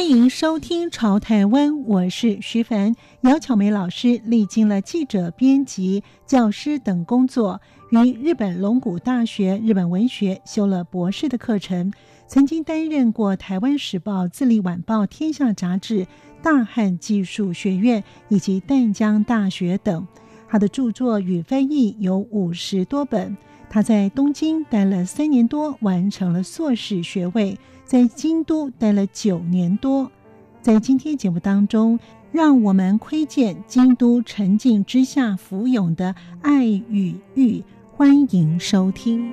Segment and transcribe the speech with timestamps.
[0.00, 2.96] 欢迎收听《潮台湾》，我是徐凡。
[3.20, 7.60] 姚巧梅老师历经了记者、编辑、教师等工作，
[7.90, 11.92] 于日本龙谷大学日本文学修了博士的课程，
[12.26, 16.04] 曾经担任过《台湾时报》、《自立晚报》、《天下杂志》、
[16.42, 20.08] 大汉技术学院以及淡江大学等。
[20.48, 23.36] 他的著作与翻译有五十多本。
[23.68, 27.56] 他在东京待了三年多，完成了硕士学位。
[27.90, 30.12] 在京都待了九年多，
[30.62, 31.98] 在今天节目当中，
[32.30, 37.64] 让我们窥见京都沉静之下浮涌的爱与欲。
[37.96, 39.32] 欢迎收听。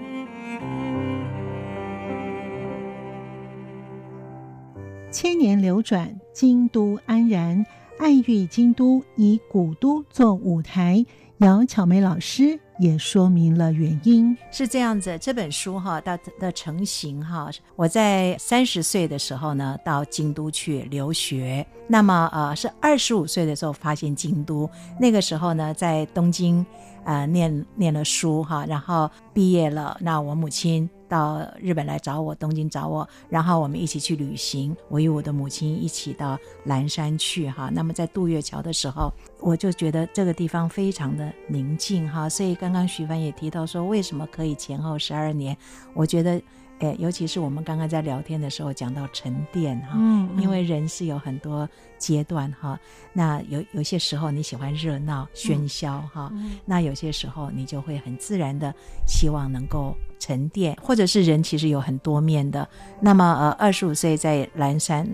[5.11, 7.63] 千年流转，京都安然，
[7.99, 11.05] 爱欲京都以古都做舞台。
[11.37, 15.17] 姚巧梅老师也说明了原因，是这样子。
[15.19, 21.65] 这本书哈，它的成型哈，我在三十岁的时候呢，到京都去留学。
[21.87, 24.69] 那么呃，是二十五岁的时候发现京都。
[24.99, 26.65] 那个时候呢，在东京
[27.03, 29.97] 呃念念了书哈，然后毕业了。
[29.99, 30.89] 那我母亲。
[31.07, 34.75] 到日本来找我，东京找我，然后我们一起去旅行。
[34.89, 37.69] 我与我的母亲一起到岚山去哈。
[37.73, 42.29] 那么在渡月桥的时候，我就觉得这个地方非常的宁静哈。
[42.29, 45.57] 所以刚刚徐帆也提到说，为什么可以前后十二年？
[45.93, 46.41] 我觉得。
[46.79, 52.79] 哎，尤其是我们刚刚在聊天的时候讲到沉淀哈，嗯，因为人是有很多阶段哈，
[53.13, 56.31] 那有有些时候你喜欢热闹喧嚣哈，
[56.65, 58.73] 那有些时候你就会很自然的
[59.07, 62.67] 希望能够沉淀，或者是人其实有很多面的。
[63.01, 65.07] 那么呃，二十五岁在蓝山。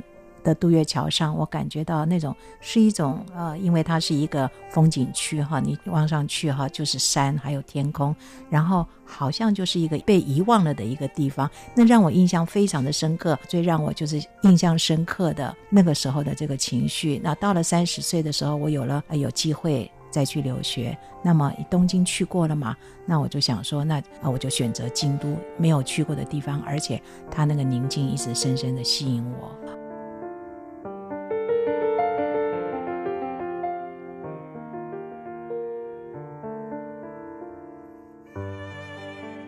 [0.43, 8.15] 的渡月桥上，我感觉到那种是一种呃，因为它是一个风景区哈，你望上去哈就是山还有天空，
[8.49, 13.39] 然后好像就是一个被遗忘了的一个地方，那让我印象非常的深刻。
[13.47, 17.19] 最让我就是印象深刻的那个时候的这个情绪。
[17.23, 22.75] 那到了三十岁的时候，我有了有机会再去留学，那么东京去过了嘛，
[23.05, 29.51] 那我就想说，那啊我就选择京都没有去过的地方，而且它那个宁静一直深深的吸引我。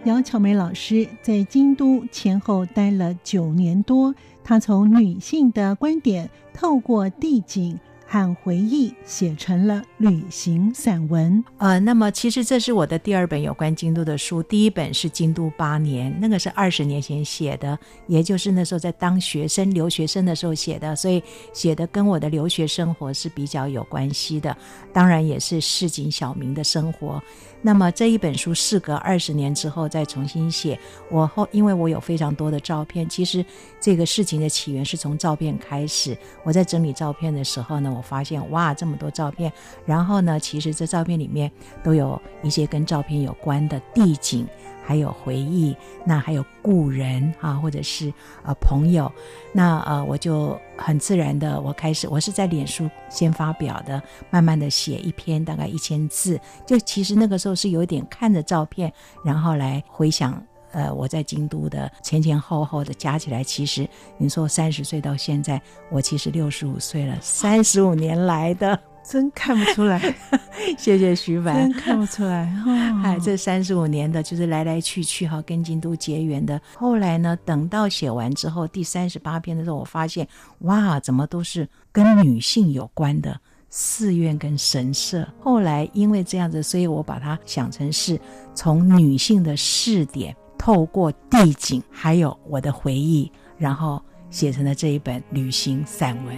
[0.06, 11.44] 姚巧梅老师在京都前后待了九年多，她从女性的观点，透过地景和回忆写成了旅行散文。
[11.58, 14.44] 呃，那么其实这是我的第二本有关京都的书。
[14.44, 17.78] 第一本是《京都八年》，那个是二十年前写的，
[18.08, 24.56] 也就是那时候在当学生、留学生的时候写的，所以写的跟我的留学生活是比较有关系的。
[24.94, 27.22] 当然也是市井小民的生活。
[27.62, 30.80] 那么这一本书事隔二十年之后再重新写，
[31.10, 33.44] 我后因为我有非常多的照片，其实
[33.82, 36.16] 这个事情的起源是从照片开始。
[36.44, 39.52] 我在整理照片的时候呢，我发现哇，这么多照片，
[39.86, 41.52] 然后呢，其实这照片里面
[41.84, 44.48] 都有一些跟照片有关的地景。
[44.88, 48.14] 还有回忆，那还有故人啊，或者是
[48.44, 49.12] 呃朋友，
[49.52, 54.00] 那呃我就很自然的，我开始我是在脸书先发表的，
[54.30, 60.40] 慢慢的写一篇大概一千字，就其实那个时候是有点看着照片，然后来回想，
[60.75, 65.59] 呃我在京都的前前后后的加起来，其实你说三十岁到现在，
[65.90, 68.80] 我其实六十五岁了，三十五年来的。
[69.08, 70.02] 真看不出来，
[70.80, 71.72] 谢谢徐凡。
[71.72, 72.52] 真看不出来，
[73.06, 76.59] 哎，这三十五年的就是来来去去哈，跟京都结缘的。
[76.74, 80.28] 后来呢，等到写完之后，第三十八篇的时候，我发现
[80.62, 85.28] 哇，怎么都是跟女性有关的寺院跟神社。
[85.40, 88.20] 后来因为这样子，所以我把它想成是
[88.55, 90.35] 从女性的视点，
[90.66, 96.35] 透过地景还有我的回忆，然后写成了这一本旅行散文。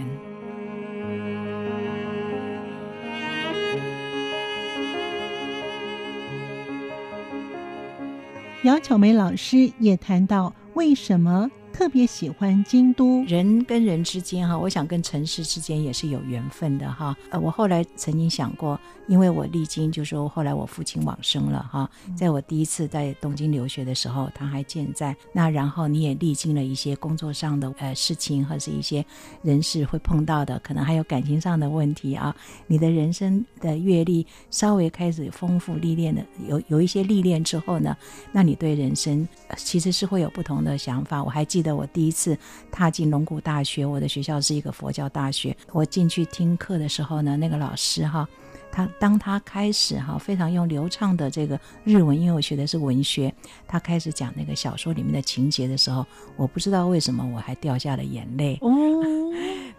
[8.64, 13.22] 姚巧梅老师也谈到，为什么特别喜欢京都。
[13.24, 17.16] 人跟人之间哈，我想跟城市之间也是有缘分的哈。
[17.30, 25.16] 呃，我后来曾经想过，因为我历经，就是说后来我父亲往生了哈，在我第一次在东京留学的时候，他还健在。
[25.32, 29.04] 那然后你也历经了一些工作上的呃事情，或是一些
[29.42, 32.34] 人事会碰到的，可能还有感情上的问题啊。
[32.66, 37.96] 你的人生的阅历稍微开始丰富历练的，有有一些历练之后呢，
[38.32, 39.26] 那你对人生
[39.56, 41.22] 其实是会有不同的想法。
[41.22, 42.36] 我还记得我第一次
[42.70, 45.56] 踏进龙谷大学，我的学校是一个佛教大学。
[45.72, 48.28] 我进去听课的时候呢，那个老师哈，
[48.70, 53.32] 他当他开始哈非常用流畅的这个日文，因为我学的是文学，
[53.66, 56.06] 他开始讲那个小说里面的情节的时候，
[56.36, 58.58] 我不知道为什么我还掉下了眼泪。
[58.60, 58.70] 哦，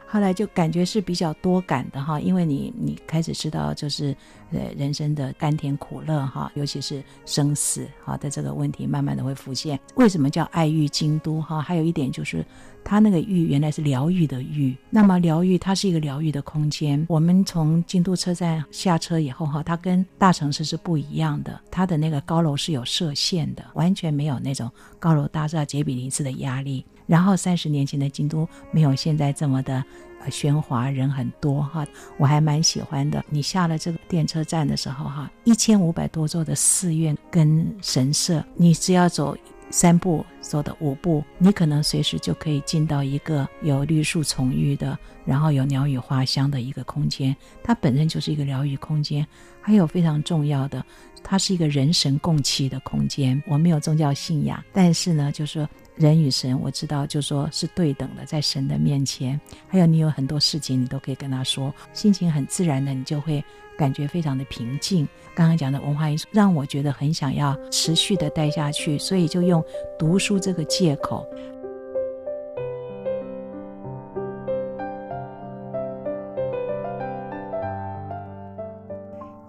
[0.10, 4.16] 后来就感觉是比较多感的哈，因为你你开始知道就是。
[4.52, 9.80] 呃，人生的甘甜苦乐哈，尤其是生死哈的这个问题，慢慢的会浮现。
[9.94, 11.62] 为什么叫爱愈京都哈？
[11.62, 12.44] 还有一点就是，
[12.84, 14.76] 它那个愈原来是疗愈的愈。
[14.90, 17.06] 那么疗愈它是一个疗愈的空间。
[17.08, 21.62] 我们从京都车站下车以后哈，它跟大城市是不一样的。
[21.70, 24.68] 它的那个高楼是有设限的，完全没有那种
[24.98, 26.84] 高楼大厦、杰比林斯的压力。
[27.10, 29.84] 然后三十年前的京都没有现在这么的。
[30.30, 33.24] 喧哗人很多哈，我还蛮喜欢的。
[33.30, 39.36] 你下了这个电车站的时候哈，一千五百多座的寺院跟神社，你只要走
[39.72, 47.34] 三步，走的五步，你可能随时就可以进到一个有绿树丛郁的，然后有鸟语花香的一个空间。
[47.64, 49.26] 它本身就是一个疗愈空间，
[49.62, 50.86] 还有非常重要的，
[51.24, 53.42] 它是一个人神共栖的空间。
[53.48, 55.68] 我没有宗教信仰，但是呢，就是。
[56.00, 59.38] 人与神，我知道，就说是对等的，在神的面前。
[59.68, 63.44] 还有，你有很多事情，你都可以跟他说，心情很自然的，你就会
[63.78, 65.06] 感觉非常的平静。
[65.36, 69.62] 刚刚讲的文化艺术，让我觉得很想要持续的待下去，所以就用
[70.00, 71.28] 读书这个借口。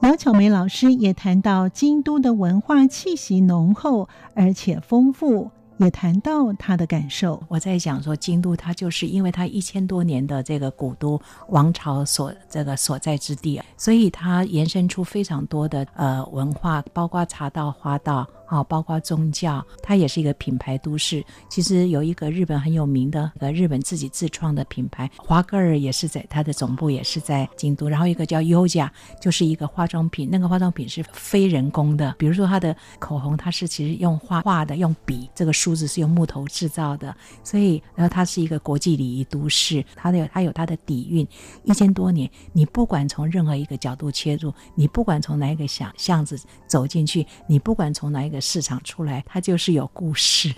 [0.02, 5.52] 姚巧梅老师也谈到，京都的文化气息浓厚而且丰富。
[5.85, 18.27] 也谈到他的感受，我在想说，京都它就是因为它一千多年的这个古都王朝所这个所在之地，所以它延伸出非常多的呃文化，包括茶道、花道。
[18.50, 21.25] 好，包括宗教，它也是一个品牌都市。
[21.49, 27.88] 其实有一个日本很有名的，呃，日本自己自创的品牌，华歌尔也是在它的总部也是在京都。
[27.88, 32.12] 然后一个叫优家，就是一个化妆品，那个化妆品是非人工的。
[32.19, 37.14] 比如说它的口红，它是其实用画画的，用笔，这个梳子是用木头制造的。
[37.44, 41.25] 所以，然后它是一个国际礼仪都市，它的它有它的底蕴。
[41.62, 46.37] 一千多年，你不管从任何一个角度切入，你不管从哪一个巷巷子
[46.67, 48.39] 走进去，你不管从哪一个。
[48.40, 50.54] 市场出来，它就是有故事，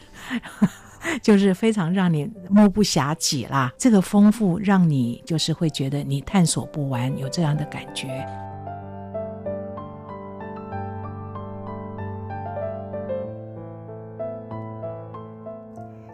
[1.21, 3.73] 就是非常让你目不暇给啦。
[3.77, 8.27] 这个丰富让你就是会觉得你探索不完，有这样的感觉。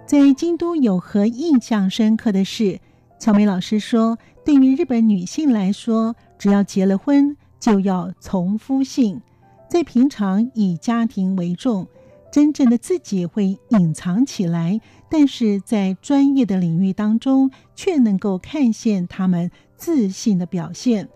[0.06, 2.80] 在京都有何印象深刻的事？
[3.18, 9.20] 乔梅老师说，对于日本女性来说，只要结了婚，就要从夫姓。
[9.68, 11.86] 在平常以家庭为重，
[12.32, 14.80] 真正的自己会隐藏起来，
[15.10, 21.08] 但是在专业的领域当中，却能够看见他们自信的表现。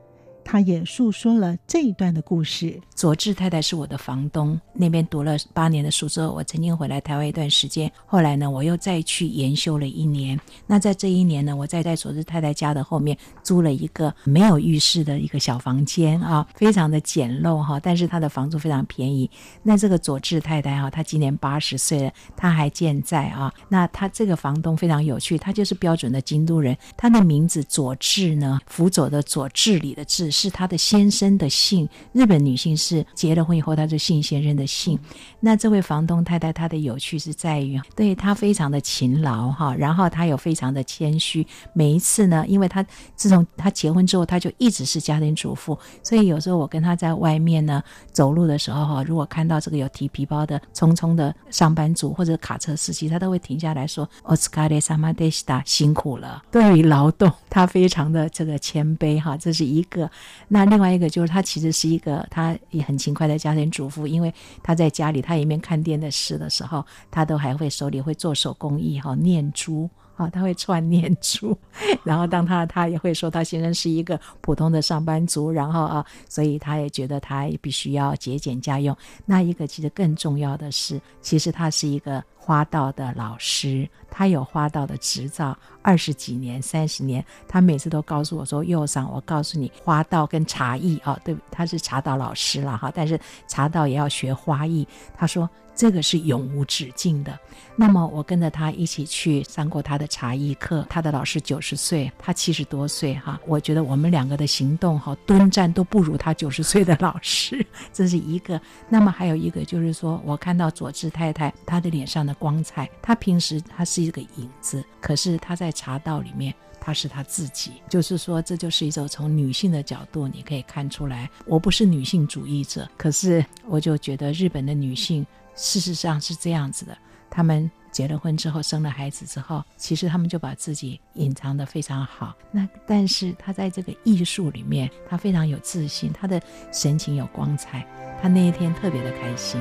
[0.45, 2.81] 他也诉说了这一段的故事。
[2.95, 7.91] 佐治太太是我的房东，那边读了八年的书之后，我曾经回来台湾一段时间。
[8.07, 10.39] 后来呢，我又再去研修了一年。
[10.67, 19.31] 那在这一年呢，我再在佐治太太家的后面租了一个没有浴室的一个小房间啊，非常的简陋哈，但是他的房租非常便宜。
[19.63, 23.53] 那这个佐治太太哈，她今年八十岁了，她还健在啊。
[23.69, 26.77] 那他这个房东非常有趣，他就是标准的京都人。
[26.97, 30.32] 他的名字佐治呢，辅佐的佐治理的治。
[30.32, 34.98] 是他的先生的姓，日本女性是结了婚以后，他就姓先生的姓。
[35.40, 41.46] 那这位房东太太，她的有趣是在于，对她非常的勤劳哈，然后她有非常的谦虚。
[41.74, 42.84] 每一次呢，因为她
[43.16, 60.10] 自从她结婚之后，她就一直是家庭主妇，所以有时候我跟她在外面呢走路的时候哈，如果看到这个有提皮包的匆匆的上班族或者卡车司机，她都会停下来说：“お疲れ様でした，辛苦了。”对于劳动，她非常的这个谦卑哈，这是一个。
[60.49, 71.57] 那另外一个就是，他其实是一个，他也很勤快的家庭主妇，因为他在家里，他一面看电视的时候，他都还会手里会做手工艺哈，念珠啊，他会串念珠。
[72.05, 78.97] 然后当他他也会说，他先生是一个普通的上班族，然后啊，所以他也觉得他必须要节俭家用。
[79.25, 82.23] 那一个其实更重要的是，其实他是一个。
[82.45, 93.17] 花道的老师，他有花道的执照，二十几年、三十年，他每次都告诉我说：“右桑，我告诉你，花道跟茶艺啊，对，他是茶道老师了哈，但是
[93.47, 94.85] 茶道也要学花艺。”
[95.17, 95.49] 他说。
[95.75, 97.37] 这个是永无止境的。
[97.77, 103.41] 那么我跟着他一起去上过他的茶艺课，他的老师九十岁，他七十多岁哈。
[103.47, 107.65] 我觉得我们两个的行动哈，蹲站都不如他九十岁的老师，
[107.95, 108.61] 这是一个。
[108.91, 116.53] 那么还有一个就是说，我看到佐治太太她的脸上的光彩，她平时她是一个影子，可是她在茶道里面。
[116.85, 121.31] 她是她自己，就是说，这就是一种从女性的角度，你可以看出来。
[121.47, 126.99] 我不是女性主义者，可是我就觉得日本的女性事实上是这样子的：
[127.31, 132.35] 她们结了婚之后，生了孩子之后，其实他们就把自己隐藏得非常好。
[132.51, 136.41] 那但是他在这个艺术里面，他非常有自信，他的
[136.73, 137.87] 神情有光彩，
[138.21, 139.61] 他那一天特别的开心。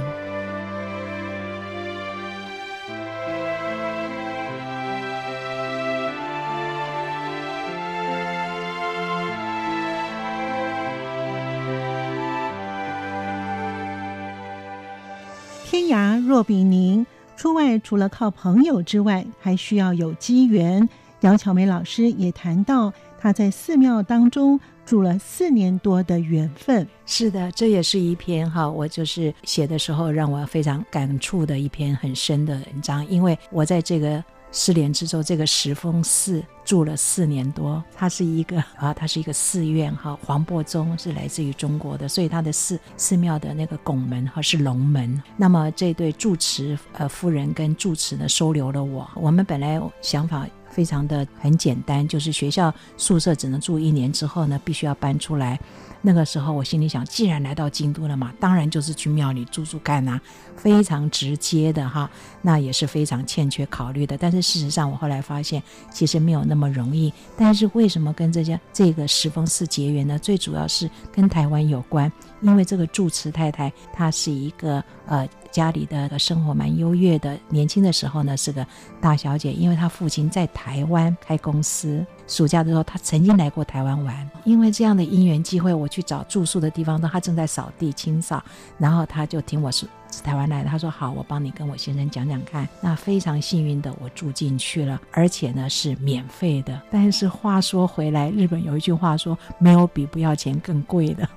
[15.65, 17.05] 天涯若比邻，
[17.41, 20.87] 出外除了靠朋友之外，还需要有机缘。
[21.21, 26.87] 杨巧梅老师也谈到，她在寺庙当中住了四年多的缘分。
[27.07, 34.23] 是的，这也是一篇哈，我就是写的时候让我非常感触的一篇很深的文章，因为我在这个。
[34.51, 37.83] 失联之后，这个石峰寺住了四年多。
[37.95, 40.17] 它是一个啊，它是一个寺院哈。
[40.25, 45.21] 黄檗宗是来自于中国的，所以它的寺寺庙的那个拱门哈是龙门。
[45.37, 49.09] 那么这对住持呃夫人跟住持呢收留了我。
[49.15, 55.59] 我们本来想法非常的很简单，就是学校宿舍只能住一年之后呢，必须要搬出来。
[56.01, 60.19] 那个时候我心里想，既然来到京都了嘛，当然就是去庙里住住看呐，
[60.55, 62.09] 非常直接的哈，
[62.41, 64.17] 那也是非常欠缺考虑的。
[64.17, 67.13] 但是事实上，我后来发现其实没有那么容易。
[67.37, 70.17] 但是为什么跟这家这个石峰寺结缘呢？
[70.17, 75.27] 最主要是跟台湾有关，因为这个住持太太她是一个呃。
[75.51, 78.65] 家里的生活蛮优越的，年轻的时候呢是个
[79.01, 88.41] 大小姐，因为她父亲在台湾开公司，暑假的时候她曾经来过台湾玩，因为这样的因缘机会，我去找住宿的地方，她正在扫地清扫，
[88.77, 89.85] 然后她就听我说。
[90.11, 92.67] 是台湾来的，他说好，我帮你跟我先生讲讲看。
[92.81, 96.81] 那非常幸运的，我住进去了，而且呢是免费的。
[96.91, 101.27] 但是话说回来，日本有一句话说，没有比不要钱更贵的，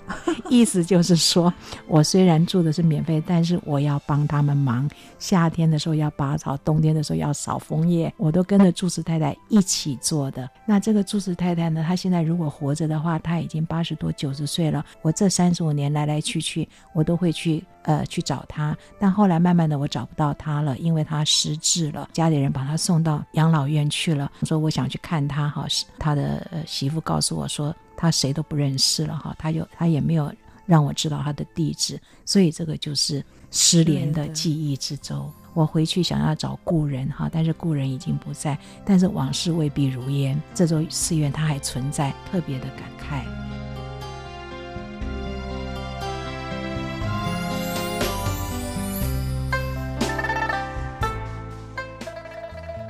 [0.50, 1.52] 意思就是说
[1.86, 4.90] 我虽然住的是免费，但是我要帮他们忙。
[5.18, 10.50] 夏天的时候要拔草，冬天的时候要扫枫叶，我都跟着住持太太一起做的。
[10.66, 14.84] 那这个住持太太呢，她现在如果活着的话，她已经八十多九十岁了。
[15.00, 17.64] 我这三十五年来来去去，我都会去。
[17.84, 24.30] 呃，去找他，但后来慢慢的我找不到他了，因为他失智了，家里人把他送到养老院去了。
[24.42, 25.66] 说我想去看他哈，
[25.98, 30.32] 他的媳妇告诉我说他谁都不认识了哈，他就他也没有
[30.66, 35.30] 让我知道他的地址，所以这个就是失联的记忆之舟。
[35.52, 43.63] 我回去想要找故人哈，但是故人已经不在，但是往事未必如烟，这座寺院它还存在，特别的感慨。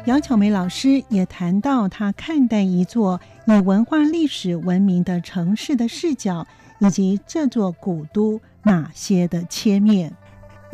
[0.07, 6.47] 杨巧梅老师也谈到，她看待一座以文化历史闻名的城市的视角，
[6.79, 10.15] 以及这座古都哪些的切面。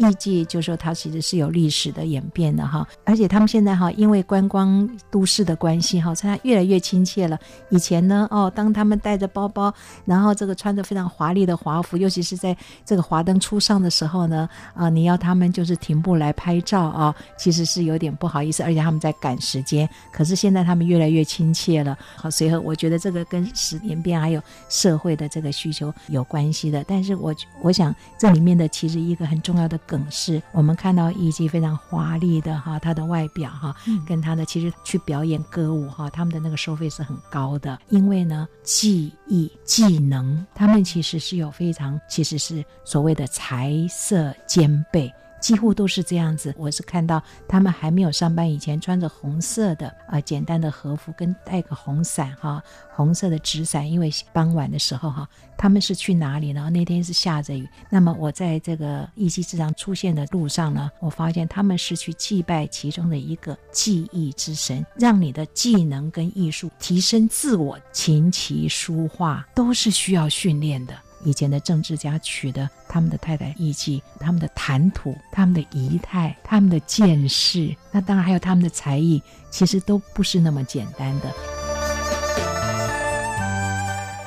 [0.00, 7.38] 艺伎就说它其实是有历史的演变的哈，而且他们现在哈，因为观光都市的关系哈，所以它越来越亲切了。
[7.68, 9.72] 以前呢，哦，当他们带着包包，
[10.06, 19.86] 然后这个穿着非常华丽的华服，尤其是在这个华灯初上的时候呢，啊，你要他们就是停步来拍照啊，其实是有点不好意思，而且他们在赶时间。
[20.10, 24.40] 可是现在他们越来越亲切了，好，随后我觉得这个跟时演变还有
[24.70, 26.82] 社会的这个需求有关系的。
[26.86, 29.78] 但是我我想这里面的其实一个很重要的。
[29.90, 33.74] 梗是我们看到艺伎非常华丽的哈，他的外表哈，
[34.06, 45.12] 跟他的其实去表演歌舞哈，他们的那个收费是很高的，因为呢，技艺技能，他们其实是有非常，其实是所谓的才色兼备。
[45.40, 46.54] 几乎都是这样子。
[46.58, 52.62] 我是看到他们还没有上班以前，穿着红色的啊、简单的和服，跟带个红伞哈，
[52.94, 53.90] 红色的纸伞。
[53.90, 56.68] 因为傍晚的时候哈，他们是去哪里呢？
[56.70, 57.68] 那天是下着雨。
[57.88, 67.78] 那么我在这个艺伎之长出现的路上呢，我发现他们是去祭拜其中的一个技艺之神，让你的技能跟艺术提升自我。
[67.92, 70.94] 琴棋书画都是需要训练的。
[71.22, 81.32] 以前的政治家娶的他们的太太艺妓，他们的谈吐、他们的仪态、他们的见识，那当然还有他们的才艺，其实都不是那么简单的。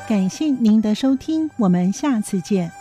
[0.08, 2.72] 感谢您的收听，我们下次见。